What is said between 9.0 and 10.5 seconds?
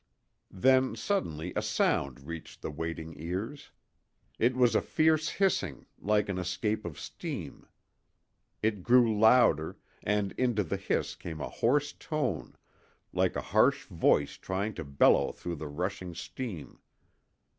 louder, and